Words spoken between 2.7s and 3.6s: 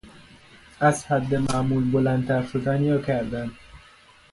یا کردن